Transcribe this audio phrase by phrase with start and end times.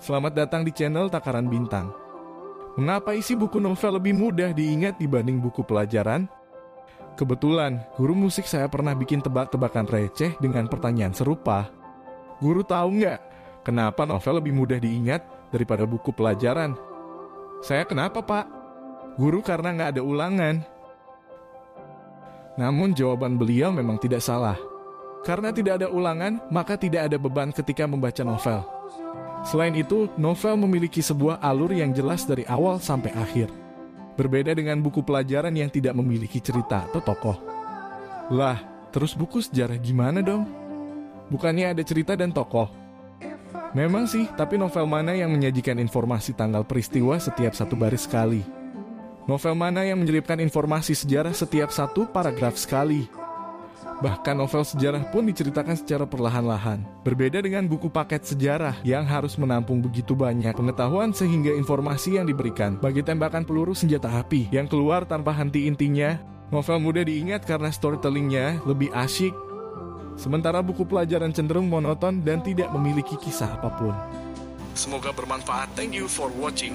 [0.00, 1.92] Selamat datang di channel Takaran Bintang.
[2.80, 6.24] Mengapa isi buku novel lebih mudah diingat dibanding buku pelajaran?
[7.20, 11.68] Kebetulan, guru musik saya pernah bikin tebak-tebakan receh dengan pertanyaan serupa.
[12.40, 13.20] Guru tahu nggak,
[13.60, 15.20] kenapa novel lebih mudah diingat
[15.52, 16.72] daripada buku pelajaran?
[17.60, 18.48] Saya kenapa, Pak?
[19.20, 20.64] Guru karena nggak ada ulangan.
[22.56, 24.56] Namun jawaban beliau memang tidak salah.
[25.28, 28.64] Karena tidak ada ulangan, maka tidak ada beban ketika membaca novel.
[29.40, 33.48] Selain itu, novel memiliki sebuah alur yang jelas dari awal sampai akhir.
[34.20, 37.36] Berbeda dengan buku pelajaran yang tidak memiliki cerita atau tokoh.
[38.28, 38.60] Lah,
[38.92, 40.44] terus buku sejarah gimana dong?
[41.32, 42.68] Bukannya ada cerita dan tokoh?
[43.70, 48.42] Memang sih, tapi novel mana yang menyajikan informasi tanggal peristiwa setiap satu baris sekali?
[49.30, 53.19] Novel mana yang menyelipkan informasi sejarah setiap satu paragraf sekali?
[54.00, 56.80] Bahkan novel sejarah pun diceritakan secara perlahan-lahan.
[57.04, 62.80] Berbeda dengan buku paket sejarah yang harus menampung begitu banyak pengetahuan sehingga informasi yang diberikan
[62.80, 66.16] bagi tembakan peluru senjata api yang keluar tanpa henti intinya.
[66.48, 69.36] Novel mudah diingat karena storytellingnya lebih asyik.
[70.16, 73.94] Sementara buku pelajaran cenderung monoton dan tidak memiliki kisah apa pun.
[74.72, 75.76] Semoga bermanfaat.
[75.76, 76.72] Thank you for watching.